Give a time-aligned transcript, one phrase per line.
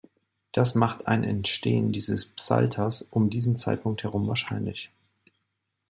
[0.51, 4.89] Das macht ein Entstehen dieses Psalters um diesen Zeitpunkt herum wahrscheinlich.